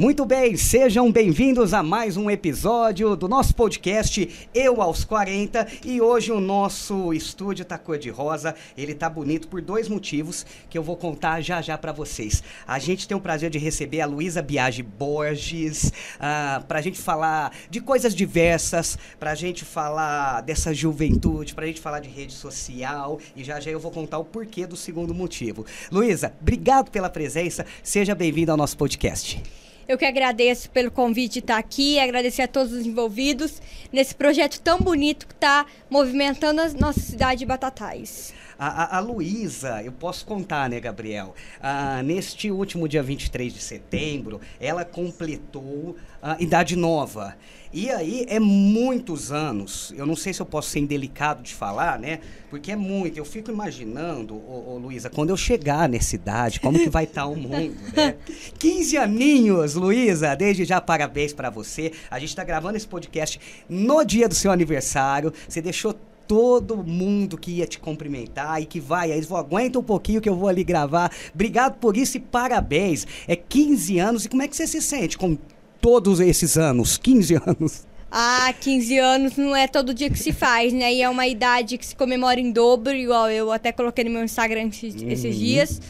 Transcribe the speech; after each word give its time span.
Muito 0.00 0.24
bem, 0.24 0.56
sejam 0.56 1.12
bem-vindos 1.12 1.74
a 1.74 1.82
mais 1.82 2.16
um 2.16 2.30
episódio 2.30 3.14
do 3.14 3.28
nosso 3.28 3.54
podcast 3.54 4.48
Eu 4.54 4.80
aos 4.80 5.04
40 5.04 5.66
e 5.84 6.00
hoje 6.00 6.32
o 6.32 6.40
nosso 6.40 7.12
estúdio 7.12 7.66
tá 7.66 7.76
cor 7.76 7.98
de 7.98 8.08
rosa, 8.08 8.54
ele 8.78 8.94
tá 8.94 9.10
bonito 9.10 9.46
por 9.46 9.60
dois 9.60 9.90
motivos 9.90 10.46
que 10.70 10.78
eu 10.78 10.82
vou 10.82 10.96
contar 10.96 11.42
já 11.42 11.60
já 11.60 11.76
para 11.76 11.92
vocês. 11.92 12.42
A 12.66 12.78
gente 12.78 13.06
tem 13.06 13.14
o 13.14 13.20
prazer 13.20 13.50
de 13.50 13.58
receber 13.58 14.00
a 14.00 14.06
Luísa 14.06 14.40
Biagi 14.40 14.82
Borges 14.82 15.92
uh, 16.16 16.64
pra 16.66 16.80
gente 16.80 16.98
falar 16.98 17.54
de 17.68 17.82
coisas 17.82 18.14
diversas, 18.14 18.96
pra 19.18 19.34
gente 19.34 19.66
falar 19.66 20.40
dessa 20.40 20.72
juventude, 20.72 21.54
pra 21.54 21.66
gente 21.66 21.82
falar 21.82 22.00
de 22.00 22.08
rede 22.08 22.32
social 22.32 23.18
e 23.36 23.44
já 23.44 23.60
já 23.60 23.70
eu 23.70 23.78
vou 23.78 23.90
contar 23.90 24.16
o 24.16 24.24
porquê 24.24 24.66
do 24.66 24.78
segundo 24.78 25.14
motivo. 25.14 25.66
Luísa, 25.92 26.32
obrigado 26.40 26.90
pela 26.90 27.10
presença, 27.10 27.66
seja 27.82 28.14
bem-vinda 28.14 28.50
ao 28.50 28.56
nosso 28.56 28.78
podcast. 28.78 29.42
Eu 29.90 29.98
que 29.98 30.04
agradeço 30.04 30.70
pelo 30.70 30.88
convite 30.88 31.32
de 31.32 31.38
estar 31.40 31.58
aqui, 31.58 31.98
agradecer 31.98 32.42
a 32.42 32.46
todos 32.46 32.72
os 32.72 32.86
envolvidos 32.86 33.60
nesse 33.92 34.14
projeto 34.14 34.60
tão 34.60 34.78
bonito 34.78 35.26
que 35.26 35.34
está 35.34 35.66
movimentando 35.90 36.60
a 36.60 36.68
nossa 36.68 37.00
cidade 37.00 37.40
de 37.40 37.46
Batatais. 37.46 38.32
A, 38.56 38.84
a, 38.84 38.96
a 38.98 39.00
Luísa, 39.00 39.82
eu 39.82 39.90
posso 39.90 40.24
contar, 40.24 40.70
né, 40.70 40.78
Gabriel? 40.78 41.34
Ah, 41.60 42.04
neste 42.04 42.52
último 42.52 42.86
dia 42.86 43.02
23 43.02 43.52
de 43.52 43.60
setembro, 43.60 44.40
ela 44.60 44.84
completou 44.84 45.96
a 46.22 46.36
idade 46.40 46.76
nova. 46.76 47.36
E 47.72 47.88
aí 47.88 48.26
é 48.28 48.40
muitos 48.40 49.30
anos. 49.30 49.94
Eu 49.96 50.04
não 50.04 50.16
sei 50.16 50.32
se 50.32 50.42
eu 50.42 50.46
posso 50.46 50.70
ser 50.70 50.80
indelicado 50.80 51.40
de 51.40 51.54
falar, 51.54 52.00
né? 52.00 52.18
Porque 52.48 52.72
é 52.72 52.76
muito. 52.76 53.16
Eu 53.16 53.24
fico 53.24 53.48
imaginando, 53.48 54.34
ô, 54.34 54.74
ô 54.74 54.78
Luísa, 54.78 55.08
quando 55.08 55.30
eu 55.30 55.36
chegar 55.36 55.88
nessa 55.88 56.16
idade, 56.16 56.58
como 56.58 56.76
que 56.76 56.90
vai 56.90 57.04
estar 57.04 57.22
tá 57.22 57.26
o 57.28 57.36
mundo, 57.36 57.76
né? 57.94 58.16
15 58.58 58.96
aninhos, 58.96 59.74
Luísa. 59.74 60.34
Desde 60.34 60.64
já, 60.64 60.80
parabéns 60.80 61.32
para 61.32 61.48
você. 61.48 61.92
A 62.10 62.18
gente 62.18 62.30
está 62.30 62.42
gravando 62.42 62.76
esse 62.76 62.88
podcast 62.88 63.40
no 63.68 64.02
dia 64.04 64.28
do 64.28 64.34
seu 64.34 64.50
aniversário. 64.50 65.32
Você 65.48 65.62
deixou 65.62 65.94
todo 66.26 66.76
mundo 66.76 67.38
que 67.38 67.52
ia 67.52 67.66
te 67.66 67.78
cumprimentar 67.78 68.60
e 68.60 68.66
que 68.66 68.80
vai. 68.80 69.12
Aí 69.12 69.20
vão, 69.20 69.38
aguenta 69.38 69.78
um 69.78 69.82
pouquinho 69.82 70.20
que 70.20 70.28
eu 70.28 70.34
vou 70.34 70.48
ali 70.48 70.64
gravar. 70.64 71.12
Obrigado 71.32 71.78
por 71.78 71.96
isso 71.96 72.16
e 72.16 72.20
parabéns. 72.20 73.06
É 73.28 73.36
15 73.36 73.98
anos. 74.00 74.24
E 74.24 74.28
como 74.28 74.42
é 74.42 74.48
que 74.48 74.56
você 74.56 74.66
se 74.66 74.82
sente 74.82 75.16
com 75.16 75.38
todos 75.80 76.20
esses 76.20 76.56
anos, 76.56 76.96
15 76.98 77.34
anos? 77.46 77.86
Ah, 78.10 78.52
15 78.60 78.98
anos 78.98 79.36
não 79.36 79.54
é 79.54 79.68
todo 79.68 79.94
dia 79.94 80.10
que 80.10 80.18
se 80.18 80.32
faz, 80.32 80.72
né? 80.72 80.92
E 80.92 81.00
é 81.02 81.08
uma 81.08 81.28
idade 81.28 81.78
que 81.78 81.86
se 81.86 81.94
comemora 81.94 82.40
em 82.40 82.50
dobro, 82.50 82.92
igual 82.92 83.30
eu 83.30 83.52
até 83.52 83.70
coloquei 83.70 84.02
no 84.02 84.10
meu 84.10 84.24
Instagram 84.24 84.68
esses, 84.68 85.00
uhum. 85.00 85.08
esses 85.08 85.36
dias. 85.36 85.80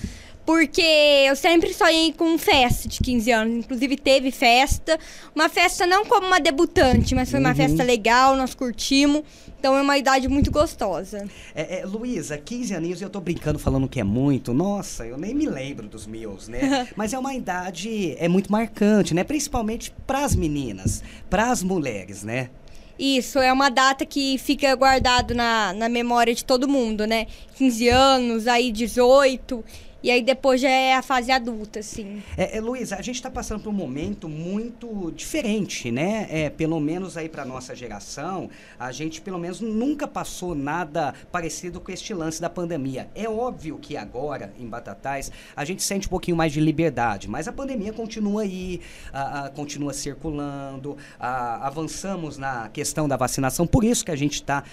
Porque 0.45 0.83
eu 1.29 1.37
sempre 1.37 1.73
sonhei 1.73 2.13
com 2.13 2.37
festa 2.37 2.89
de 2.89 2.99
15 3.01 3.31
anos. 3.31 3.57
Inclusive, 3.65 3.97
teve 3.97 4.31
festa. 4.31 4.99
Uma 5.35 5.49
festa 5.49 5.87
não 5.87 6.05
como 6.05 6.27
uma 6.27 6.41
debutante, 6.41 7.15
mas 7.15 7.31
foi 7.31 7.39
uma 7.39 7.51
uhum. 7.51 7.55
festa 7.55 7.85
legal, 7.85 8.35
nós 8.37 8.55
curtimos. 8.55 9.23
Então 9.59 9.77
é 9.77 9.83
uma 9.83 9.99
idade 9.99 10.27
muito 10.27 10.51
gostosa. 10.51 11.29
É, 11.55 11.81
é, 11.81 11.87
Luísa, 11.87 12.39
15 12.39 12.75
aninhos, 12.75 13.03
eu 13.03 13.11
tô 13.11 13.21
brincando 13.21 13.59
falando 13.59 13.87
que 13.87 14.01
é 14.01 14.05
muito. 14.05 14.55
Nossa, 14.55 15.07
eu 15.07 15.19
nem 15.19 15.35
me 15.35 15.47
lembro 15.47 15.87
dos 15.87 16.07
meus, 16.07 16.49
né? 16.49 16.89
Mas 16.97 17.13
é 17.13 17.19
uma 17.19 17.35
idade 17.35 18.17
é 18.19 18.27
muito 18.27 18.51
marcante, 18.51 19.13
né? 19.13 19.23
Principalmente 19.23 19.93
para 20.07 20.25
as 20.25 20.35
meninas, 20.35 21.03
para 21.29 21.51
as 21.51 21.63
mulheres, 21.63 22.23
né? 22.23 22.49
Isso, 22.99 23.39
é 23.39 23.51
uma 23.51 23.71
data 23.71 24.05
que 24.05 24.37
fica 24.37 24.75
guardado 24.75 25.35
na, 25.35 25.73
na 25.73 25.89
memória 25.89 26.35
de 26.35 26.45
todo 26.45 26.69
mundo, 26.69 27.07
né? 27.07 27.27
15 27.57 27.89
anos, 27.89 28.47
aí 28.47 28.71
18. 28.71 29.65
E 30.03 30.11
aí 30.11 30.23
depois 30.23 30.61
já 30.61 30.71
é 30.71 30.95
a 30.95 31.03
fase 31.03 31.31
adulta, 31.31 31.81
assim. 31.81 32.23
É, 32.37 32.57
é 32.57 32.61
Luísa, 32.61 32.97
a 32.97 33.03
gente 33.03 33.17
está 33.17 33.31
passando 33.31 33.63
por 33.63 33.69
um 33.69 33.73
momento 33.73 34.29
muito 34.31 35.13
diferente, 35.15 35.91
né? 35.91 36.27
É, 36.31 36.49
pelo 36.49 36.81
menos 36.81 37.19
aí 37.19 37.29
para 37.29 37.45
nossa 37.45 37.75
geração, 37.75 38.49
a 38.79 38.91
gente 38.93 39.21
pelo 39.21 39.39
menos 39.39 39.61
nunca 39.61 40.09
passou 40.09 40.55
nada 40.55 41.15
parecido 41.31 41.81
com 41.81 41.93
este 41.93 42.15
lance 42.15 42.41
da 42.41 42.49
pandemia. 42.49 43.09
É 43.15 43.29
óbvio 43.29 43.79
que 43.79 43.95
agora, 43.95 44.53
em 44.59 44.67
Batatais, 44.67 45.31
a 45.55 45.67
gente 45.67 45.83
sente 45.83 46.07
um 46.07 46.11
pouquinho 46.11 46.37
mais 46.37 46.51
de 46.51 46.61
liberdade, 46.61 47.29
mas 47.29 47.47
a 47.47 47.53
pandemia 47.53 47.93
continua 47.93 48.43
aí, 48.43 48.81
a, 49.13 49.47
a, 49.47 49.51
continua 49.51 49.93
circulando, 49.93 50.97
a, 51.19 51.67
avançamos 51.67 52.39
na 52.39 52.71
questão 52.71 53.07
da 53.07 53.19
vacinação, 53.19 53.67
por 53.67 53.85
isso 53.85 54.03
que 54.03 54.11
a 54.11 54.17
gente 54.17 54.35
está 54.35 54.65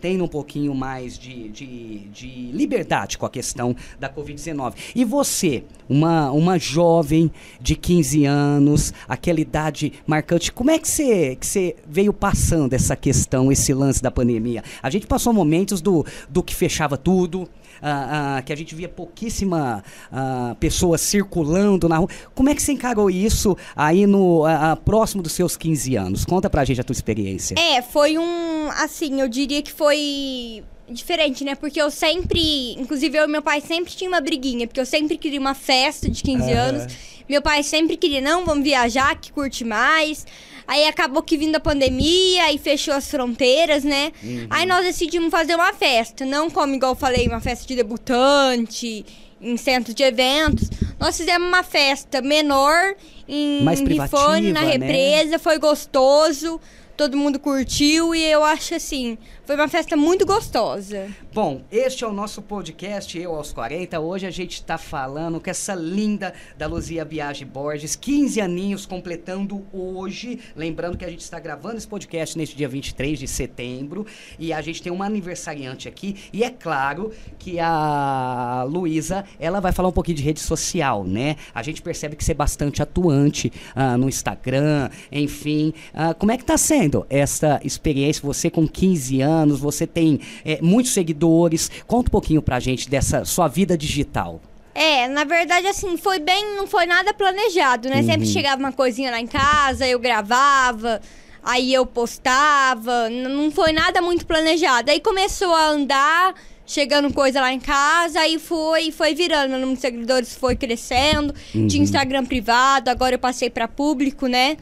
tendo 0.00 0.24
um 0.24 0.28
pouquinho 0.28 0.74
mais 0.74 1.18
de, 1.18 1.48
de, 1.48 1.98
de 2.10 2.52
liberdade 2.52 3.16
com 3.16 3.24
a 3.24 3.30
questão 3.30 3.74
da 3.98 4.09
Covid-19. 4.10 4.74
E 4.94 5.04
você, 5.04 5.64
uma, 5.88 6.30
uma 6.30 6.58
jovem 6.58 7.30
de 7.60 7.74
15 7.74 8.24
anos, 8.24 8.92
aquela 9.08 9.40
idade 9.40 9.92
marcante, 10.06 10.52
como 10.52 10.70
é 10.70 10.78
que 10.78 10.88
você, 10.88 11.36
que 11.36 11.46
você 11.46 11.76
veio 11.86 12.12
passando 12.12 12.72
essa 12.72 12.96
questão, 12.96 13.50
esse 13.50 13.72
lance 13.74 14.02
da 14.02 14.10
pandemia? 14.10 14.62
A 14.82 14.90
gente 14.90 15.06
passou 15.06 15.32
momentos 15.32 15.80
do, 15.80 16.04
do 16.28 16.42
que 16.42 16.54
fechava 16.54 16.96
tudo, 16.96 17.48
Uh, 17.80 18.40
uh, 18.40 18.42
que 18.44 18.52
a 18.52 18.56
gente 18.56 18.74
via 18.74 18.90
pouquíssima 18.90 19.82
uh, 20.12 20.54
pessoas 20.56 21.00
circulando 21.00 21.88
na 21.88 21.96
rua. 21.96 22.10
Como 22.34 22.50
é 22.50 22.54
que 22.54 22.62
você 22.62 22.72
encarou 22.72 23.08
isso 23.08 23.56
aí 23.74 24.06
no 24.06 24.42
próximo 24.84 25.22
dos 25.22 25.32
seus 25.32 25.56
15 25.56 25.96
anos? 25.96 26.24
Conta 26.26 26.50
pra 26.50 26.62
gente 26.62 26.78
a 26.78 26.84
tua 26.84 26.92
experiência. 26.92 27.54
É, 27.58 27.80
foi 27.80 28.18
um. 28.18 28.68
Assim, 28.72 29.22
eu 29.22 29.28
diria 29.30 29.62
que 29.62 29.72
foi 29.72 30.62
diferente, 30.90 31.44
né? 31.44 31.54
Porque 31.54 31.80
eu 31.80 31.90
sempre, 31.90 32.72
inclusive 32.72 33.16
eu 33.16 33.24
e 33.24 33.28
meu 33.28 33.42
pai 33.42 33.60
sempre 33.60 33.92
tinha 33.92 34.08
uma 34.08 34.20
briguinha, 34.20 34.66
porque 34.66 34.80
eu 34.80 34.86
sempre 34.86 35.16
queria 35.16 35.40
uma 35.40 35.54
festa 35.54 36.08
de 36.10 36.22
15 36.22 36.42
uhum. 36.42 36.58
anos. 36.58 36.92
Meu 37.28 37.40
pai 37.40 37.62
sempre 37.62 37.96
queria, 37.96 38.20
não, 38.20 38.44
vamos 38.44 38.64
viajar, 38.64 39.14
que 39.18 39.32
curte 39.32 39.64
mais. 39.64 40.26
Aí 40.66 40.86
acabou 40.86 41.22
que 41.22 41.36
vindo 41.36 41.56
a 41.56 41.60
pandemia 41.60 42.52
e 42.52 42.58
fechou 42.58 42.94
as 42.94 43.10
fronteiras, 43.10 43.84
né? 43.84 44.12
Uhum. 44.22 44.46
Aí 44.50 44.66
nós 44.66 44.84
decidimos 44.84 45.30
fazer 45.30 45.54
uma 45.54 45.72
festa, 45.72 46.24
não 46.24 46.50
como 46.50 46.74
igual 46.74 46.92
eu 46.92 46.96
falei, 46.96 47.26
uma 47.26 47.40
festa 47.40 47.66
de 47.66 47.76
debutante, 47.76 49.04
em 49.40 49.56
centro 49.56 49.94
de 49.94 50.02
eventos. 50.02 50.68
Nós 50.98 51.16
fizemos 51.16 51.48
uma 51.48 51.62
festa 51.62 52.20
menor 52.20 52.94
em 53.28 53.64
Rifone, 53.86 54.52
na 54.52 54.62
né? 54.62 54.72
represa, 54.72 55.38
foi 55.38 55.58
gostoso 55.58 56.60
todo 57.00 57.16
mundo 57.16 57.38
curtiu 57.40 58.14
e 58.14 58.22
eu 58.22 58.44
acho 58.44 58.74
assim, 58.74 59.16
foi 59.46 59.56
uma 59.56 59.68
festa 59.68 59.96
muito 59.96 60.26
gostosa. 60.26 61.08
Bom, 61.32 61.62
este 61.72 62.04
é 62.04 62.06
o 62.06 62.12
nosso 62.12 62.42
podcast, 62.42 63.18
Eu 63.18 63.34
aos 63.34 63.54
40. 63.54 63.98
Hoje 63.98 64.26
a 64.26 64.30
gente 64.30 64.56
está 64.56 64.76
falando 64.76 65.40
com 65.40 65.48
essa 65.48 65.74
linda 65.74 66.34
da 66.58 66.66
Luzia 66.66 67.02
Biagi 67.02 67.46
Borges, 67.46 67.96
15 67.96 68.38
aninhos 68.42 68.84
completando 68.84 69.64
hoje. 69.72 70.38
Lembrando 70.54 70.98
que 70.98 71.04
a 71.06 71.08
gente 71.08 71.22
está 71.22 71.40
gravando 71.40 71.78
esse 71.78 71.88
podcast 71.88 72.36
neste 72.36 72.54
dia 72.54 72.68
23 72.68 73.18
de 73.18 73.26
setembro 73.26 74.04
e 74.38 74.52
a 74.52 74.60
gente 74.60 74.82
tem 74.82 74.92
uma 74.92 75.06
aniversariante 75.06 75.88
aqui. 75.88 76.16
E 76.34 76.44
é 76.44 76.50
claro 76.50 77.12
que 77.38 77.58
a 77.58 78.66
Luísa, 78.68 79.24
ela 79.38 79.58
vai 79.58 79.72
falar 79.72 79.88
um 79.88 79.92
pouquinho 79.92 80.18
de 80.18 80.22
rede 80.22 80.40
social, 80.40 81.02
né? 81.04 81.36
A 81.54 81.62
gente 81.62 81.80
percebe 81.80 82.14
que 82.14 82.22
você 82.22 82.32
é 82.32 82.34
bastante 82.34 82.82
atuante 82.82 83.50
uh, 83.74 83.96
no 83.96 84.06
Instagram, 84.06 84.90
enfim. 85.10 85.72
Uh, 85.94 86.14
como 86.18 86.30
é 86.30 86.36
que 86.36 86.44
tá 86.44 86.58
sendo? 86.58 86.89
Essa 87.08 87.60
experiência, 87.64 88.22
você 88.22 88.50
com 88.50 88.66
15 88.66 89.20
anos, 89.20 89.60
você 89.60 89.86
tem 89.86 90.20
é, 90.44 90.58
muitos 90.62 90.92
seguidores. 90.92 91.70
Conta 91.86 92.08
um 92.08 92.12
pouquinho 92.12 92.42
pra 92.42 92.60
gente 92.60 92.88
dessa 92.88 93.24
sua 93.24 93.48
vida 93.48 93.76
digital. 93.76 94.40
É, 94.74 95.08
na 95.08 95.24
verdade, 95.24 95.66
assim, 95.66 95.96
foi 95.96 96.18
bem, 96.18 96.56
não 96.56 96.66
foi 96.66 96.86
nada 96.86 97.12
planejado, 97.12 97.88
né? 97.88 97.96
Uhum. 97.96 98.06
Sempre 98.06 98.26
chegava 98.26 98.60
uma 98.60 98.72
coisinha 98.72 99.10
lá 99.10 99.20
em 99.20 99.26
casa, 99.26 99.86
eu 99.86 99.98
gravava, 99.98 101.00
aí 101.42 101.74
eu 101.74 101.84
postava, 101.84 103.10
não 103.10 103.50
foi 103.50 103.72
nada 103.72 104.00
muito 104.00 104.24
planejado. 104.24 104.90
Aí 104.90 105.00
começou 105.00 105.52
a 105.54 105.68
andar, 105.68 106.34
chegando 106.64 107.12
coisa 107.12 107.40
lá 107.40 107.52
em 107.52 107.58
casa, 107.58 108.20
aí 108.20 108.38
foi, 108.38 108.92
foi 108.92 109.14
virando. 109.14 109.50
Meu 109.50 109.58
número 109.58 109.76
de 109.76 109.82
seguidores 109.82 110.34
foi 110.36 110.54
crescendo, 110.54 111.34
uhum. 111.54 111.66
tinha 111.66 111.82
Instagram 111.82 112.24
privado, 112.24 112.88
agora 112.90 113.16
eu 113.16 113.18
passei 113.18 113.50
para 113.50 113.66
público, 113.66 114.28
né? 114.28 114.56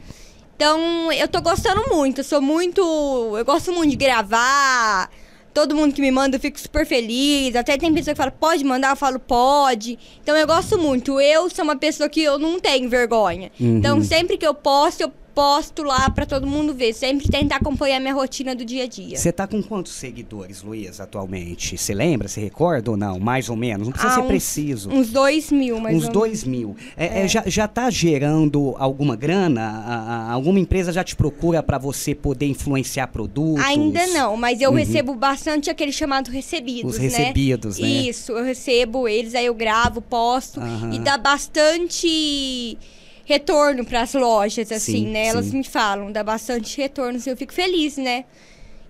Então, 0.59 1.09
eu 1.13 1.25
tô 1.25 1.39
gostando 1.39 1.81
muito. 1.89 2.19
Eu 2.19 2.23
sou 2.25 2.41
muito. 2.41 2.81
Eu 2.81 3.45
gosto 3.45 3.71
muito 3.71 3.91
de 3.91 3.95
gravar. 3.95 5.09
Todo 5.53 5.73
mundo 5.73 5.93
que 5.93 6.01
me 6.01 6.11
manda, 6.11 6.35
eu 6.35 6.39
fico 6.39 6.59
super 6.59 6.85
feliz. 6.85 7.55
Até 7.55 7.77
tem 7.77 7.93
pessoa 7.93 8.13
que 8.13 8.17
fala, 8.17 8.29
pode 8.29 8.65
mandar? 8.65 8.89
Eu 8.89 8.95
falo, 8.97 9.19
pode. 9.21 9.97
Então, 10.21 10.35
eu 10.35 10.45
gosto 10.45 10.77
muito. 10.77 11.17
Eu 11.21 11.49
sou 11.49 11.63
uma 11.63 11.77
pessoa 11.77 12.09
que 12.09 12.21
eu 12.21 12.37
não 12.37 12.59
tenho 12.59 12.89
vergonha. 12.89 13.49
Uhum. 13.57 13.77
Então, 13.77 14.03
sempre 14.03 14.37
que 14.37 14.45
eu 14.45 14.53
posto, 14.53 14.99
eu 14.99 15.13
posto 15.33 15.83
lá 15.83 16.09
para 16.09 16.25
todo 16.25 16.47
mundo 16.47 16.73
ver. 16.73 16.93
Sempre 16.93 17.27
tentar 17.27 17.57
acompanhar 17.57 17.99
minha 17.99 18.13
rotina 18.13 18.55
do 18.55 18.65
dia 18.65 18.83
a 18.83 18.87
dia. 18.87 19.17
Você 19.17 19.31
tá 19.31 19.47
com 19.47 19.61
quantos 19.61 19.93
seguidores, 19.93 20.61
Luiz, 20.61 20.99
atualmente? 20.99 21.77
Você 21.77 21.93
lembra? 21.93 22.27
Você 22.27 22.41
recorda 22.41 22.91
ou 22.91 22.97
não? 22.97 23.19
Mais 23.19 23.49
ou 23.49 23.55
menos? 23.55 23.87
Não 23.87 23.91
precisa 23.91 24.13
ah, 24.13 24.15
ser 24.15 24.21
uns, 24.21 24.27
preciso. 24.27 24.89
Uns 24.89 25.09
dois 25.09 25.51
mil, 25.51 25.79
mais 25.79 25.95
Uns 25.95 26.09
dois 26.09 26.43
mil. 26.43 26.75
É, 26.97 27.05
é. 27.05 27.19
É, 27.25 27.27
já, 27.27 27.43
já 27.45 27.67
tá 27.67 27.89
gerando 27.89 28.75
alguma 28.77 29.15
grana? 29.15 29.61
A, 29.61 29.95
a, 29.95 30.31
alguma 30.31 30.59
empresa 30.59 30.91
já 30.91 31.03
te 31.03 31.15
procura 31.15 31.61
para 31.61 31.77
você 31.77 32.15
poder 32.15 32.47
influenciar 32.47 33.07
produtos? 33.07 33.63
Ainda 33.65 34.05
não, 34.07 34.37
mas 34.37 34.61
eu 34.61 34.69
uhum. 34.69 34.75
recebo 34.75 35.13
bastante 35.15 35.69
aquele 35.69 35.91
chamado 35.91 36.29
recebidos, 36.29 36.93
Os 36.93 36.99
né? 36.99 37.07
recebidos, 37.07 37.79
né? 37.79 37.87
Isso, 37.87 38.31
eu 38.31 38.43
recebo 38.43 39.07
eles, 39.07 39.35
aí 39.35 39.45
eu 39.45 39.53
gravo, 39.53 40.01
posto. 40.01 40.59
Uhum. 40.59 40.93
E 40.93 40.99
dá 40.99 41.17
bastante 41.17 42.77
retorno 43.29 43.85
para 43.85 44.01
as 44.01 44.13
lojas, 44.15 44.71
assim, 44.71 45.05
Sim, 45.05 45.07
né? 45.11 45.27
Elas 45.27 45.45
sim. 45.45 45.57
me 45.57 45.63
falam, 45.63 46.11
dá 46.11 46.23
bastante 46.23 46.75
retorno, 46.81 47.17
assim, 47.19 47.29
eu 47.29 47.37
fico 47.37 47.53
feliz, 47.53 47.95
né? 47.95 48.25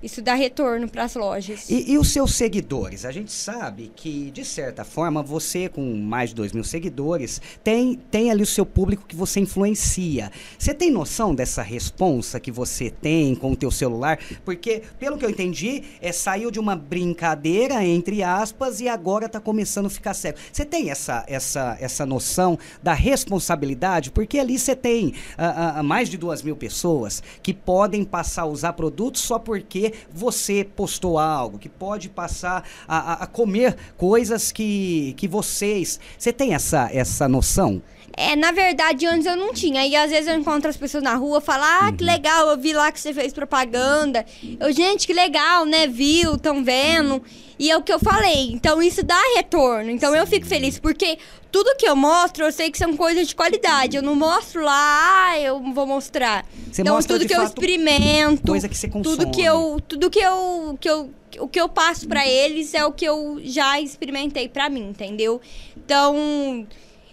Isso 0.02 0.22
dá 0.22 0.34
retorno 0.34 0.88
para 0.88 1.04
as 1.04 1.16
lojas. 1.16 1.70
E, 1.70 1.92
e 1.92 1.98
os 1.98 2.12
seus 2.12 2.34
seguidores? 2.34 3.04
A 3.04 3.12
gente 3.12 3.32
sabe 3.32 3.92
que, 3.94 4.32
de 4.32 4.46
certa 4.46 4.86
forma, 4.86 5.22
você, 5.22 5.68
com 5.68 5.96
mais 5.98 6.30
de 6.30 6.36
2 6.38 6.54
mil 6.54 6.64
seguidores, 6.64 7.42
tem, 7.62 7.96
tem 8.10 8.32
ali 8.32 8.42
o 8.42 8.46
seu 8.46 8.66
público 8.66 9.06
que 9.06 9.16
você 9.16 9.42
influencia. 9.42 10.32
Você 10.58 10.74
tem 10.74 10.90
noção 10.90 11.36
dessa 11.36 11.62
responsa 11.62 12.40
que 12.40 12.50
você 12.52 12.90
tem 12.90 13.36
com 13.36 13.52
o 13.52 13.56
teu 13.58 13.70
celular? 13.70 14.18
Porque, 14.46 14.84
pelo 14.98 15.18
que 15.18 15.26
eu 15.26 15.30
entendi, 15.30 15.84
é, 16.02 16.14
saiu 16.14 16.50
de 16.50 16.60
uma 16.60 16.78
brincadeira, 16.78 17.84
entre 17.86 18.24
aspas, 18.24 18.80
e 18.80 18.88
agora 18.88 19.26
está 19.26 19.40
começando 19.40 19.88
a 19.88 19.90
ficar 19.90 20.14
sério. 20.14 20.40
Você 20.52 20.64
tem 20.64 20.90
essa, 20.90 21.26
essa, 21.28 21.78
essa 21.80 22.06
noção 22.06 22.58
da 22.82 22.94
responsabilidade? 22.94 24.12
Porque 24.12 24.40
ali 24.40 24.58
você 24.58 24.76
tem 24.78 25.14
ah, 25.38 25.80
ah, 25.80 25.84
mais 25.84 26.08
de 26.08 26.18
2 26.18 26.42
mil 26.42 26.56
pessoas 26.56 27.22
que 27.44 27.54
podem 27.54 28.06
passar 28.06 28.44
a 28.44 28.46
usar 28.46 28.74
produtos 28.74 29.22
só 29.22 29.38
porque 29.38 29.89
você 30.14 30.64
postou 30.64 31.18
algo, 31.20 31.58
que 31.60 31.70
pode 31.70 32.10
passar 32.10 32.64
a, 32.88 32.98
a- 32.98 33.24
a 33.24 33.28
comer 33.28 33.76
coisas 33.98 34.52
que, 34.52 35.14
que 35.18 35.28
vocês. 35.28 36.00
Você 36.18 36.32
tem 36.34 36.54
essa, 36.54 36.90
essa 36.94 37.28
noção? 37.28 37.82
É, 38.22 38.36
na 38.36 38.52
verdade, 38.52 39.06
antes 39.06 39.26
eu 39.26 39.38
não 39.38 39.54
tinha. 39.54 39.88
E 39.88 39.96
às 39.96 40.12
vezes 40.12 40.28
eu 40.28 40.36
encontro 40.38 40.70
as 40.70 40.76
pessoas 40.76 41.02
na 41.02 41.16
rua, 41.16 41.40
falo, 41.40 41.64
ah, 41.64 41.86
Uhum. 41.86 41.96
que 41.96 42.04
legal, 42.04 42.50
eu 42.50 42.58
vi 42.58 42.74
lá 42.74 42.92
que 42.92 43.00
você 43.00 43.14
fez 43.14 43.32
propaganda. 43.32 44.26
Eu, 44.60 44.74
gente, 44.74 45.08
que 45.08 45.14
legal, 45.14 45.66
né? 45.66 45.88
Viu, 45.88 46.38
tão 46.38 46.62
vendo. 46.62 47.24
E 47.58 47.72
é 47.72 47.78
o 47.78 47.82
que 47.82 47.94
eu 47.94 48.00
falei. 48.00 48.52
Então 48.52 48.82
isso 48.82 49.04
dá 49.04 49.18
retorno. 49.38 49.90
Então 49.90 50.14
eu 50.14 50.28
fico 50.28 50.46
feliz, 50.46 50.78
porque 50.78 51.18
tudo 51.50 51.76
que 51.78 51.88
eu 51.88 51.96
mostro, 51.96 52.44
eu 52.44 52.52
sei 52.52 52.70
que 52.70 52.78
são 52.78 52.96
coisas 52.98 53.28
de 53.30 53.36
qualidade. 53.36 53.96
Eu 53.96 54.04
não 54.04 54.16
mostro 54.16 54.64
lá, 54.64 55.28
ah, 55.30 55.40
eu 55.40 55.62
vou 55.74 55.88
mostrar. 55.88 56.46
Você 56.72 56.82
então 56.82 56.96
mostra 56.96 57.18
tudo 57.18 57.26
que 57.28 57.34
eu 57.34 57.44
experimento, 57.44 58.48
coisa 58.48 58.68
que 58.68 58.76
você 58.78 58.88
tudo 58.90 59.04
consome. 59.04 59.32
que 59.32 59.42
eu, 59.44 59.80
tudo 59.88 60.10
que 60.10 60.20
eu, 60.20 60.78
que 60.80 60.90
eu 60.90 61.10
o 61.40 61.48
que 61.48 61.62
eu 61.62 61.70
passo 61.70 62.08
pra 62.08 62.28
eles 62.28 62.74
é 62.74 62.84
o 62.86 62.92
que 62.92 63.06
eu 63.06 63.40
já 63.44 63.80
experimentei 63.80 64.50
pra 64.50 64.68
mim, 64.68 64.90
entendeu? 64.90 65.40
Então, 65.78 66.66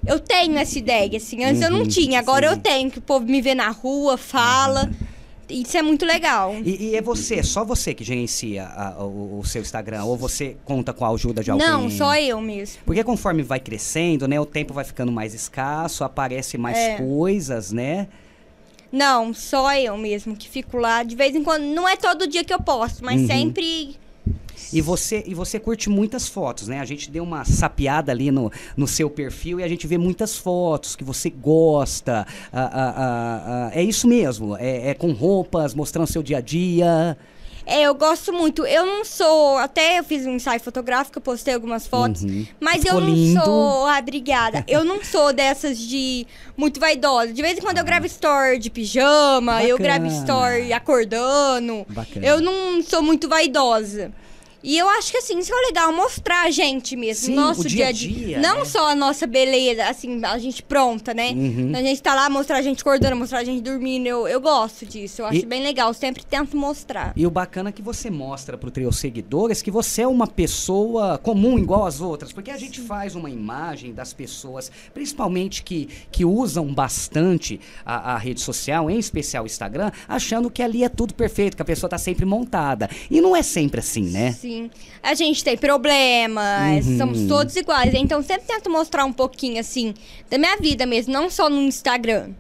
eu 0.07 0.19
tenho 0.21 0.57
essa 0.59 0.79
ideia, 0.79 1.17
assim. 1.17 1.43
Antes 1.45 1.61
eu 1.63 1.71
não 1.71 1.81
Uhum, 1.81 1.89
tinha, 1.89 2.19
agora 2.21 2.49
sim. 2.49 2.55
eu 2.55 2.61
tenho, 2.61 2.91
que 2.91 2.99
o 2.99 3.03
povo 3.03 3.27
me 3.27 3.41
vê 3.43 3.55
na 3.55 3.69
rua, 3.71 4.17
fala. 4.17 4.91
Isso 5.49 5.77
é 5.77 5.83
muito 5.83 6.05
legal. 6.05 6.57
E, 6.65 6.89
e 6.91 6.97
é 6.97 7.01
você, 7.03 7.41
só 7.43 7.65
você 7.65 7.95
que 7.95 8.03
gerencia 8.03 8.65
a- 8.67 9.05
o, 9.05 9.39
o 9.39 9.45
seu 9.45 9.63
Instagram? 9.63 10.03
Ou 10.05 10.17
você 10.17 10.57
conta 10.65 10.93
com 10.93 11.05
a 11.05 11.11
ajuda 11.11 11.43
de 11.45 11.51
alguém? 11.53 11.67
Não, 11.67 11.89
só 11.89 12.17
eu 12.17 12.41
mesmo. 12.41 12.79
Porque 12.85 13.05
conforme 13.05 13.45
vai 13.45 13.61
crescendo, 13.61 14.27
né? 14.27 14.41
O 14.41 14.47
tempo 14.47 14.75
vai 14.75 14.85
ficando 14.85 15.13
mais 15.13 15.35
escasso, 15.35 16.03
aparece 16.03 16.59
mais 16.59 16.77
É. 16.77 16.97
coisas, 16.97 17.71
né? 17.71 18.09
Não, 18.91 19.33
só 19.35 19.73
eu 19.75 19.97
mesmo 19.97 20.35
que 20.37 20.49
fico 20.49 20.79
lá. 20.79 21.03
De 21.03 21.15
vez 21.15 21.35
em 21.35 21.43
quando, 21.45 21.63
não 21.65 21.89
é 21.89 21.97
todo 21.97 22.27
dia 22.27 22.43
que 22.43 22.53
eu 22.55 22.61
posto, 22.61 23.05
mas 23.05 23.21
Uhum. 23.21 23.27
sempre. 23.29 23.97
E 24.73 24.81
você, 24.81 25.23
e 25.27 25.35
você 25.35 25.59
curte 25.59 25.89
muitas 25.89 26.29
fotos, 26.29 26.69
né? 26.69 26.81
A 26.81 26.85
gente 26.85 27.11
deu 27.11 27.23
uma 27.23 27.45
sapeada 27.45 28.13
ali 28.13 28.31
no, 28.31 28.51
no 28.77 28.87
seu 28.87 29.09
perfil 29.09 29.61
e 29.61 29.63
a 29.65 29.69
gente 29.69 29.87
vê 29.87 29.99
muitas 29.99 30.37
fotos 30.37 30.97
que 30.97 31.05
você 31.05 31.31
gosta. 31.31 32.27
Ah, 32.53 32.71
ah, 32.73 32.95
ah, 32.97 33.43
ah, 33.47 33.71
é 33.75 33.83
isso 33.83 34.09
mesmo? 34.09 34.57
É, 34.57 34.91
é 34.91 34.95
com 34.95 35.13
roupas, 35.13 35.75
mostrando 35.75 36.07
seu 36.07 36.23
dia 36.23 36.39
a 36.39 36.41
dia. 36.41 37.17
É, 37.67 37.83
eu 37.83 37.95
gosto 37.95 38.33
muito. 38.33 38.65
Eu 38.65 38.87
não 38.87 39.05
sou. 39.05 39.59
Até 39.59 39.99
eu 39.99 40.05
fiz 40.05 40.25
um 40.25 40.37
ensaio 40.37 40.61
fotográfico, 40.61 41.21
postei 41.21 41.53
algumas 41.53 41.85
fotos. 41.85 42.23
Uhum. 42.23 42.47
Mas 42.61 42.83
Ficou 42.83 43.01
eu 43.01 43.01
não 43.01 43.13
lindo. 43.13 43.45
sou. 43.45 43.87
Ah, 43.87 43.99
obrigada. 43.99 44.65
Eu 44.69 44.85
não 44.85 45.03
sou 45.03 45.33
dessas 45.33 45.77
de 45.77 46.25
muito 46.57 46.79
vaidosa. 46.79 47.33
De 47.33 47.43
vez 47.43 47.59
em 47.59 47.61
quando 47.61 47.79
eu 47.79 47.85
gravo 47.85 48.07
story 48.07 48.61
de 48.61 48.71
pijama, 48.71 49.65
eu 49.65 49.77
gravo 49.77 50.05
Bacana. 50.05 50.21
story 50.21 50.73
acordando. 50.73 51.85
Bacana. 51.89 52.25
Eu 52.25 52.41
não 52.41 52.81
sou 52.85 53.03
muito 53.03 53.29
vaidosa. 53.29 54.13
E 54.63 54.77
eu 54.77 54.89
acho 54.89 55.11
que 55.13 55.19
assim, 55.19 55.39
isso 55.39 55.53
é 55.53 55.67
legal 55.67 55.93
mostrar 55.93 56.45
a 56.47 56.51
gente 56.51 56.97
mesmo, 56.97 57.27
Sim, 57.27 57.35
nosso 57.35 57.61
o 57.63 57.65
dia 57.65 57.89
a 57.89 57.93
dia, 57.93 58.39
Não 58.41 58.59
né? 58.61 58.65
só 58.65 58.89
a 58.91 58.95
nossa 58.95 59.27
beleza, 59.27 59.85
assim, 59.87 60.25
a 60.25 60.39
gente 60.39 60.63
pronta, 60.63 61.15
né? 61.15 61.31
Uhum. 61.31 61.73
A 61.75 61.83
gente 61.83 62.03
tá 62.03 62.15
lá, 62.15 62.29
mostrar 62.29 62.59
a 62.59 62.63
gente 62.63 62.81
acordando, 62.81 63.15
mostrar 63.17 63.39
a 63.41 63.45
gente 63.45 63.63
dormindo. 63.63 64.07
Eu, 64.07 64.27
eu 64.27 64.41
gosto 64.41 64.85
disso, 64.85 65.23
eu 65.23 65.27
acho 65.27 65.39
E- 65.41 65.47
bem 65.47 65.63
legal. 65.63 65.93
Sempre 65.95 66.25
tento 66.25 66.57
mostrar. 66.57 67.13
E 67.15 67.27
o 67.27 67.31
bacana 67.31 67.69
é 67.69 67.73
que 67.73 67.83
você 67.83 68.11
mostra 68.11 68.59
os 68.61 68.73
seus 68.75 68.97
seguidores 68.97 69.63
que 69.63 69.71
você 69.71 70.03
é 70.03 70.07
uma 70.09 70.27
pessoa 70.27 71.19
comum 71.19 71.59
igual 71.59 71.87
às 71.87 72.01
outras, 72.01 72.33
porque 72.33 72.51
a 72.51 72.57
gente 72.57 72.81
faz 72.81 73.15
uma 73.15 73.31
imagem 73.31 73.93
das 73.93 74.13
pessoas, 74.13 74.71
principalmente 74.93 75.63
que, 75.63 75.89
que 76.11 76.25
usam 76.25 76.73
bastante 76.73 77.61
a, 77.85 78.15
a 78.15 78.19
rede 78.19 78.41
social, 78.41 78.91
em 78.91 78.99
especial 78.99 79.45
o 79.45 79.47
Instagram, 79.47 79.91
achando 80.09 80.51
que 80.51 80.63
ali 80.63 80.83
é 80.83 80.89
tudo 80.89 81.15
perfeito, 81.15 81.57
que 81.57 81.63
a 81.63 81.65
pessoa 81.65 81.89
tá 81.91 81.99
sempre 81.99 82.25
montada. 82.25 82.89
E 83.11 83.21
não 83.21 83.37
é 83.37 83.43
sempre 83.43 83.81
assim, 83.81 84.05
né? 84.11 84.33
Sim. 84.33 84.46
A 85.03 85.15
gente 85.15 85.43
tem 85.45 85.57
problemas, 85.57 86.87
Uhum. 86.87 86.99
somos 86.99 87.27
todos 87.27 87.57
iguais. 87.57 87.93
Então 87.95 88.23
sempre 88.23 88.47
tento 88.47 88.71
mostrar 88.71 89.05
um 89.05 89.13
pouquinho, 89.13 89.61
assim, 89.61 89.95
da 90.31 90.39
minha 90.39 90.57
vida 90.57 90.87
mesmo, 90.87 91.13
não 91.13 91.29
só 91.31 91.49
no 91.49 91.61
Instagram. 91.63 92.31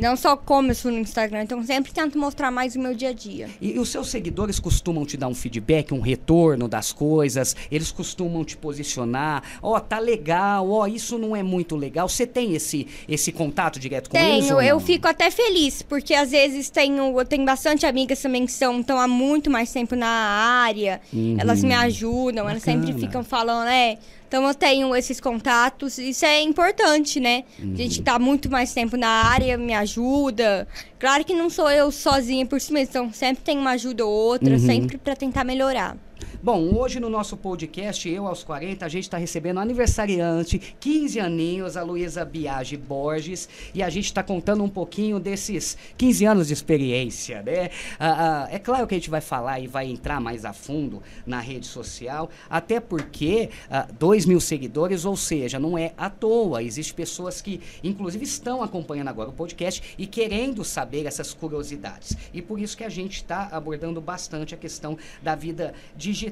Não 0.00 0.16
só 0.16 0.36
como 0.36 0.70
eu 0.70 0.74
sou 0.74 0.90
no 0.90 0.98
Instagram. 0.98 1.42
Então 1.42 1.62
sempre 1.64 1.92
tento 1.92 2.18
mostrar 2.18 2.50
mais 2.50 2.74
o 2.76 2.78
meu 2.80 2.94
dia 2.94 3.10
a 3.10 3.12
dia. 3.12 3.48
E, 3.60 3.72
e 3.72 3.78
os 3.78 3.88
seus 3.88 4.08
seguidores 4.08 4.58
costumam 4.58 5.04
te 5.04 5.16
dar 5.16 5.28
um 5.28 5.34
feedback, 5.34 5.92
um 5.92 6.00
retorno 6.00 6.68
das 6.68 6.92
coisas? 6.92 7.56
Eles 7.70 7.90
costumam 7.90 8.44
te 8.44 8.56
posicionar? 8.56 9.42
Ó, 9.62 9.78
tá 9.80 9.98
legal, 9.98 10.68
ó, 10.70 10.86
isso 10.86 11.18
não 11.18 11.34
é 11.34 11.42
muito 11.42 11.76
legal. 11.76 12.08
Você 12.08 12.26
tem 12.26 12.54
esse, 12.54 12.86
esse 13.08 13.32
contato 13.32 13.78
direto 13.78 14.10
com 14.10 14.16
eles? 14.16 14.46
Tenho, 14.46 14.60
eu 14.60 14.78
fico 14.80 15.08
até 15.08 15.30
feliz, 15.30 15.82
porque 15.82 16.14
às 16.14 16.30
vezes 16.30 16.70
tenho, 16.70 17.18
eu 17.18 17.24
tenho 17.24 17.44
bastante 17.44 17.84
amigas 17.86 18.20
também 18.20 18.46
que 18.46 18.52
são, 18.52 18.80
estão 18.80 18.98
há 19.00 19.08
muito 19.08 19.50
mais 19.50 19.72
tempo 19.72 19.94
na 19.96 20.06
área. 20.08 21.00
Elas 21.38 21.62
me 21.62 21.74
ajudam, 21.74 22.48
elas 22.48 22.62
sempre 22.62 22.78
Uhum. 22.88 22.92
Bacana. 22.94 23.06
ficam 23.06 23.24
falando, 23.24 23.68
é. 23.68 23.98
Então 24.28 24.46
eu 24.46 24.54
tenho 24.54 24.94
esses 24.94 25.18
contatos, 25.20 25.96
isso 25.96 26.26
é 26.26 26.42
importante, 26.42 27.18
né? 27.18 27.44
A 27.58 27.62
Uhum. 27.64 27.74
gente 27.76 28.02
tá 28.02 28.18
muito 28.18 28.50
mais 28.50 28.74
tempo 28.74 28.94
na 28.94 29.08
área, 29.08 29.56
me 29.56 29.72
ajuda. 29.74 30.68
Claro 30.98 31.24
que 31.24 31.32
não 31.34 31.48
sou 31.48 31.70
eu 31.70 31.90
sozinha 31.90 32.44
por 32.44 32.60
si 32.60 32.70
mesma, 32.70 32.90
então 32.90 33.12
sempre 33.12 33.42
tem 33.42 33.58
uma 33.58 33.70
ajuda 33.70 34.04
ou 34.04 34.12
outra, 34.12 34.52
Uhum. 34.52 34.58
sempre 34.58 34.98
pra 34.98 35.16
tentar 35.16 35.44
melhorar. 35.44 35.96
Bom, 36.40 36.72
hoje 36.76 37.00
no 37.00 37.10
nosso 37.10 37.36
podcast, 37.36 38.08
eu 38.08 38.24
aos 38.24 38.44
40, 38.44 38.86
a 38.86 38.88
gente 38.88 39.02
está 39.02 39.18
recebendo 39.18 39.58
aniversariante, 39.58 40.76
15 40.78 41.18
aninhos, 41.18 41.76
a 41.76 41.82
Luísa 41.82 42.24
Biagi 42.24 42.76
Borges, 42.76 43.48
e 43.74 43.82
a 43.82 43.90
gente 43.90 44.04
está 44.04 44.22
contando 44.22 44.62
um 44.62 44.68
pouquinho 44.68 45.18
desses 45.18 45.76
15 45.96 46.24
anos 46.24 46.46
de 46.46 46.52
experiência, 46.52 47.42
né? 47.42 47.70
Ah, 47.98 48.44
ah, 48.46 48.48
é 48.52 48.58
claro 48.60 48.86
que 48.86 48.94
a 48.94 48.98
gente 48.98 49.10
vai 49.10 49.20
falar 49.20 49.58
e 49.58 49.66
vai 49.66 49.90
entrar 49.90 50.20
mais 50.20 50.44
a 50.44 50.52
fundo 50.52 51.02
na 51.26 51.40
rede 51.40 51.66
social, 51.66 52.30
até 52.48 52.78
porque 52.78 53.50
2 53.98 54.24
mil 54.24 54.40
seguidores, 54.40 55.04
ou 55.04 55.16
seja, 55.16 55.58
não 55.58 55.76
é 55.76 55.92
à 55.98 56.08
toa, 56.08 56.62
existem 56.62 56.94
pessoas 56.94 57.40
que, 57.40 57.60
inclusive, 57.82 58.22
estão 58.22 58.62
acompanhando 58.62 59.08
agora 59.08 59.28
o 59.28 59.32
podcast 59.32 59.82
e 59.98 60.06
querendo 60.06 60.62
saber 60.64 61.04
essas 61.04 61.34
curiosidades. 61.34 62.16
E 62.32 62.40
por 62.40 62.60
isso 62.60 62.76
que 62.76 62.84
a 62.84 62.88
gente 62.88 63.16
está 63.16 63.48
abordando 63.50 64.00
bastante 64.00 64.54
a 64.54 64.56
questão 64.56 64.96
da 65.20 65.34
vida 65.34 65.74
digital. 65.96 66.27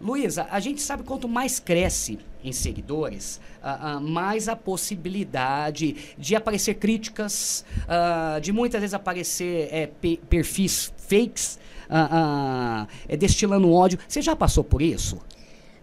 Luísa, 0.00 0.46
a 0.50 0.60
gente 0.60 0.80
sabe 0.80 1.02
quanto 1.02 1.28
mais 1.28 1.58
cresce 1.60 2.18
em 2.44 2.52
seguidores, 2.52 3.40
ah, 3.62 3.94
ah, 3.96 4.00
mais 4.00 4.48
a 4.48 4.54
possibilidade 4.56 5.96
de 6.16 6.36
aparecer 6.36 6.74
críticas, 6.74 7.64
ah, 7.88 8.38
de 8.40 8.52
muitas 8.52 8.80
vezes 8.80 8.94
aparecer 8.94 9.88
pe- 10.00 10.20
perfis 10.28 10.92
fakes, 10.96 11.58
eh, 13.08 13.16
destilando 13.16 13.72
ódio. 13.72 13.98
Você 14.06 14.20
já 14.22 14.36
passou 14.36 14.62
por 14.62 14.82
isso? 14.82 15.18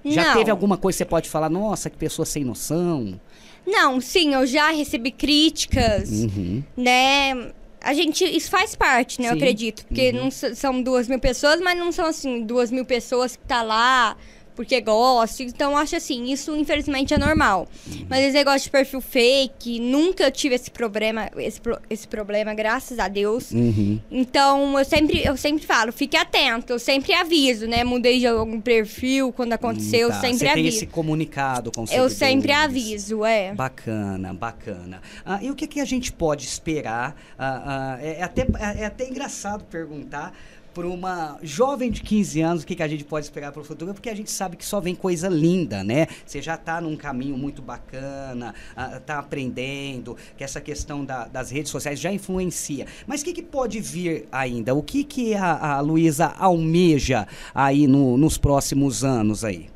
Já 0.03 0.23
Não. 0.25 0.33
teve 0.35 0.51
alguma 0.51 0.77
coisa 0.77 0.95
que 0.97 1.03
você 1.03 1.05
pode 1.09 1.29
falar, 1.29 1.49
nossa, 1.49 1.89
que 1.89 1.97
pessoa 1.97 2.25
sem 2.25 2.43
noção? 2.43 3.19
Não, 3.65 3.99
sim, 3.99 4.33
eu 4.35 4.45
já 4.45 4.69
recebi 4.69 5.09
críticas, 5.09 6.11
Uhum. 6.11 6.63
né? 6.77 7.51
A 7.85 7.93
gente, 7.93 8.25
isso 8.25 8.49
faz 8.49 8.75
parte, 8.75 9.21
né? 9.21 9.27
Eu 9.27 9.33
Sim. 9.33 9.37
acredito. 9.37 9.85
Porque 9.85 10.09
Uhum. 10.09 10.23
não 10.25 10.31
são 10.31 10.81
duas 10.81 11.07
mil 11.07 11.19
pessoas, 11.19 11.61
mas 11.61 11.77
não 11.77 11.91
são, 11.91 12.07
assim, 12.07 12.41
duas 12.43 12.71
mil 12.71 12.83
pessoas 12.83 13.35
que 13.35 13.43
tá 13.45 13.61
lá 13.61 14.17
porque 14.55 14.79
gostam. 14.81 15.45
Então, 15.45 15.77
acho 15.77 15.95
assim, 15.95 16.31
isso 16.31 16.55
infelizmente 16.55 17.13
é 17.13 17.17
normal. 17.17 17.67
Mas 18.09 18.23
esse 18.23 18.33
negócio 18.33 18.61
de 18.61 18.69
perfil 18.69 19.01
fake, 19.01 19.79
nunca 19.79 20.31
tive 20.31 20.55
esse 20.55 20.71
problema, 20.71 21.29
esse, 21.37 21.59
esse 21.89 22.07
problema, 22.07 22.53
graças 22.53 22.99
a 22.99 23.07
Deus. 23.07 23.51
Uhum. 23.51 23.99
Então, 24.09 24.77
eu 24.77 24.85
sempre, 24.85 25.23
eu 25.23 25.37
sempre 25.37 25.65
falo, 25.65 25.91
fique 25.91 26.15
atento, 26.17 26.73
eu 26.73 26.79
sempre 26.79 27.13
aviso, 27.13 27.67
né? 27.67 27.83
Mudei 27.83 28.19
de 28.19 28.27
algum 28.27 28.59
perfil 28.61 29.31
quando 29.31 29.53
aconteceu, 29.53 30.07
Hum, 30.07 30.11
tá. 30.11 30.17
eu 30.17 30.21
sempre 30.21 30.37
Você 30.37 30.43
tem 30.45 30.51
aviso. 30.51 30.77
esse 30.77 30.85
comunicado 30.87 31.71
com 31.71 31.85
Eu 31.91 32.09
sempre 32.09 32.51
aviso, 32.51 33.23
é. 33.25 33.53
Bacana, 33.53 34.33
bacana. 34.33 35.01
Ah, 35.25 35.39
e 35.41 35.51
o 35.51 35.55
que, 35.55 35.67
que 35.67 35.79
a 35.79 35.85
gente 35.85 36.11
pode 36.11 36.45
esperar? 36.45 37.15
Ah, 37.37 37.95
ah, 37.97 37.97
é, 38.01 38.19
é 38.19 38.23
até, 38.23 38.41
é, 38.41 38.81
é 38.81 38.85
até 38.85 39.07
engraçado 39.09 39.63
perguntar, 39.65 40.33
para 40.75 40.85
uma 40.85 41.39
jovem 41.41 41.89
de 41.89 42.01
15 42.01 42.41
anos, 42.41 42.63
o 42.63 42.67
que, 42.67 42.75
que 42.75 42.83
a 42.83 42.87
gente 42.87 43.05
pode 43.05 43.25
esperar 43.25 43.53
para 43.53 43.61
o 43.61 43.63
futuro? 43.63 43.93
Porque 43.93 44.09
a 44.09 44.13
gente 44.13 44.29
sabe 44.29 44.57
que 44.57 44.65
só 44.65 44.81
vem 44.81 44.93
coisa 44.93 45.29
linda, 45.29 45.85
né? 45.85 46.05
Você 46.25 46.41
já 46.41 46.55
está 46.55 46.81
num 46.81 46.97
caminho 46.97 47.37
muito 47.37 47.61
bacana, 47.61 48.53
está 48.97 49.17
aprendendo, 49.17 50.17
que 50.37 50.43
essa 50.43 50.59
questão 50.59 51.05
da, 51.05 51.25
das 51.27 51.49
redes 51.49 51.71
sociais 51.71 51.97
já 51.97 52.11
influencia. 52.11 52.85
Mas 53.07 53.21
o 53.21 53.23
que, 53.23 53.31
que 53.31 53.41
pode 53.41 53.79
vir 53.79 54.27
ainda? 54.29 54.75
O 54.75 54.83
que, 54.83 55.05
que 55.05 55.33
a, 55.33 55.77
a 55.77 55.79
Luísa 55.79 56.35
almeja 56.37 57.25
aí 57.53 57.87
no, 57.87 58.17
nos 58.17 58.37
próximos 58.37 59.05
anos 59.05 59.45
aí? 59.45 59.69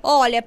Olha, 0.00 0.40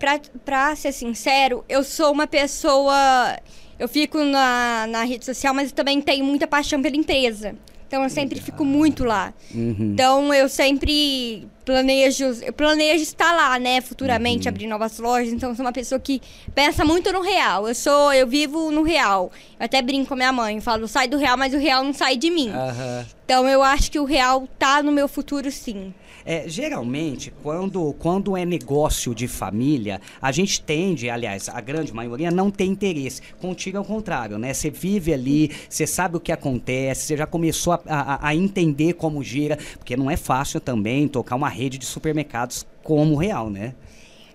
pra 0.45 0.75
ser 0.77 0.93
sincero, 0.93 1.65
eu 1.67 1.83
sou 1.83 2.13
uma 2.13 2.25
pessoa. 2.25 3.37
Eu 3.77 3.89
fico 3.89 4.23
na, 4.23 4.87
na 4.87 5.03
rede 5.03 5.25
social, 5.25 5.53
mas 5.53 5.73
também 5.73 6.01
tenho 6.01 6.23
muita 6.23 6.47
paixão 6.47 6.81
pela 6.81 6.95
empresa. 6.95 7.53
Então 7.89 8.03
eu 8.03 8.09
sempre 8.09 8.39
fico 8.39 8.63
muito 8.63 9.03
lá. 9.03 9.33
Uhum. 9.51 9.93
Então 9.93 10.31
eu 10.31 10.47
sempre 10.47 11.47
planejo, 11.65 12.23
eu 12.43 12.53
planejo 12.53 13.01
estar 13.01 13.33
lá, 13.33 13.57
né, 13.57 13.81
futuramente 13.81 14.47
uhum. 14.47 14.49
abrir 14.49 14.67
novas 14.67 14.99
lojas. 14.99 15.33
Então 15.33 15.49
eu 15.49 15.55
sou 15.55 15.65
uma 15.65 15.73
pessoa 15.73 15.99
que 15.99 16.21
pensa 16.53 16.85
muito 16.85 17.11
no 17.11 17.19
real. 17.21 17.67
Eu 17.67 17.73
sou, 17.73 18.13
eu 18.13 18.27
vivo 18.27 18.69
no 18.69 18.83
real. 18.83 19.31
Eu 19.59 19.65
até 19.65 19.81
brinco 19.81 20.09
com 20.09 20.15
minha 20.15 20.31
mãe, 20.31 20.61
falo, 20.61 20.87
sai 20.87 21.07
do 21.07 21.17
real, 21.17 21.35
mas 21.35 21.51
o 21.51 21.57
real 21.57 21.83
não 21.83 21.91
sai 21.91 22.15
de 22.15 22.29
mim. 22.29 22.49
Uhum. 22.49 23.05
Então 23.25 23.49
eu 23.49 23.63
acho 23.63 23.89
que 23.89 23.99
o 23.99 24.05
real 24.05 24.47
tá 24.59 24.83
no 24.83 24.91
meu 24.91 25.07
futuro 25.07 25.49
sim. 25.51 25.91
É, 26.25 26.47
geralmente, 26.47 27.33
quando, 27.41 27.93
quando 27.99 28.35
é 28.35 28.45
negócio 28.45 29.13
de 29.15 29.27
família, 29.27 30.01
a 30.21 30.31
gente 30.31 30.61
tende, 30.61 31.09
aliás, 31.09 31.49
a 31.49 31.61
grande 31.61 31.93
maioria 31.93 32.31
não 32.31 32.51
tem 32.51 32.71
interesse. 32.71 33.21
Contigo 33.39 33.77
é 33.77 33.79
o 33.79 33.85
contrário, 33.85 34.37
né? 34.37 34.53
Você 34.53 34.69
vive 34.69 35.13
ali, 35.13 35.51
você 35.69 35.87
sabe 35.87 36.17
o 36.17 36.19
que 36.19 36.31
acontece, 36.31 37.07
você 37.07 37.17
já 37.17 37.25
começou 37.25 37.73
a, 37.73 37.81
a, 37.85 38.27
a 38.29 38.35
entender 38.35 38.93
como 38.93 39.23
gira, 39.23 39.57
porque 39.77 39.95
não 39.95 40.09
é 40.09 40.17
fácil 40.17 40.59
também 40.59 41.07
tocar 41.07 41.35
uma 41.35 41.49
rede 41.49 41.77
de 41.77 41.85
supermercados 41.85 42.65
como 42.83 43.15
real, 43.15 43.49
né? 43.49 43.73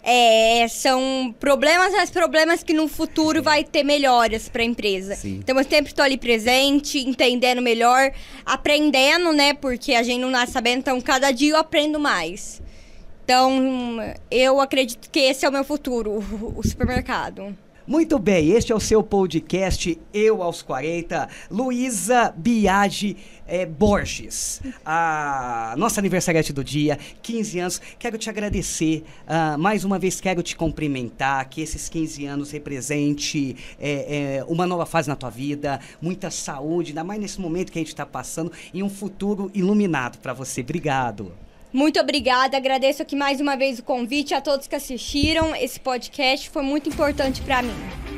É, 0.05 0.69
são 0.69 1.35
problemas, 1.41 1.93
mas 1.93 2.11
problemas 2.11 2.63
que 2.63 2.75
no 2.75 2.87
futuro 2.87 3.43
vai 3.43 3.65
ter 3.65 3.83
melhoras 3.83 4.51
para 4.51 4.61
a 4.61 4.65
empresa. 4.65 5.17
Sim. 5.17 5.37
Então 5.43 5.57
eu 5.57 5.65
sempre 5.65 5.93
estou 5.93 6.05
ali 6.05 6.19
presente, 6.19 6.99
entendendo 6.99 7.63
melhor, 7.63 8.13
aprendendo, 8.45 9.33
né? 9.33 9.55
Porque 9.55 9.95
a 9.95 10.03
gente 10.03 10.21
não 10.21 10.31
nasce 10.31 10.53
sabendo, 10.53 10.81
então 10.81 11.01
cada 11.01 11.31
dia 11.31 11.53
eu 11.53 11.57
aprendo 11.57 11.99
mais. 11.99 12.61
Então 13.25 13.99
eu 14.31 14.61
acredito 14.61 15.09
que 15.11 15.21
esse 15.21 15.47
é 15.47 15.49
o 15.49 15.53
meu 15.53 15.65
futuro, 15.65 16.23
o 16.55 16.63
supermercado. 16.63 17.57
Muito 17.87 18.19
bem, 18.19 18.53
este 18.53 18.73
é 18.73 18.75
o 18.75 18.81
seu 18.81 19.03
podcast 19.03 20.01
Eu 20.11 20.43
aos 20.43 20.63
40, 20.63 21.29
Luísa 21.51 22.33
Biagi 22.35 23.15
é, 23.47 23.67
Borges, 23.67 24.63
a 24.87 25.75
nossa 25.77 26.01
aniversariante 26.01 26.51
do 26.51 26.65
dia, 26.65 26.99
15 27.21 27.59
anos. 27.59 27.83
Quero 27.99 28.17
te 28.17 28.31
agradecer, 28.31 29.05
uh, 29.29 29.59
mais 29.59 29.85
uma 29.85 29.99
vez 29.99 30.19
quero 30.19 30.43
te 30.43 30.57
cumprimentar, 30.57 31.47
que 31.51 31.61
esses 31.61 31.91
15 31.91 32.25
anos 32.25 32.51
represente 32.53 33.55
é, 33.79 34.39
é, 34.39 34.45
uma 34.49 34.67
nova 34.67 34.87
fase 34.87 35.11
na 35.11 35.15
tua 35.15 35.29
vida, 35.29 35.79
muita 36.01 36.31
saúde, 36.31 36.93
ainda 36.93 37.05
mais 37.05 37.21
nesse 37.21 37.39
momento 37.39 37.71
que 37.71 37.79
a 37.79 37.83
gente 37.83 37.89
está 37.89 38.07
passando, 38.07 38.51
e 38.73 38.83
um 38.83 38.89
futuro 38.89 39.51
iluminado 39.53 40.17
para 40.21 40.33
você. 40.33 40.63
Obrigado. 40.63 41.44
Muito 41.75 41.99
obrigada, 41.99 42.57
agradeço 42.57 43.03
aqui 43.03 43.17
mais 43.17 43.41
uma 43.41 43.57
vez 43.57 43.81
o 43.81 43.83
convite 43.83 44.33
a 44.33 44.41
todos 44.41 44.69
que 44.69 44.77
assistiram 44.77 45.57
esse 45.57 45.81
podcast, 45.81 46.49
foi 46.49 46.63
muito 46.63 46.89
importante 46.89 47.43
para 47.43 47.63
mim. 47.63 48.14